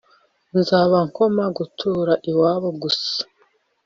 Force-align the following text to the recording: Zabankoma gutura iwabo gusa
Zabankoma 0.67 1.45
gutura 1.57 2.13
iwabo 2.29 2.69
gusa 2.81 3.17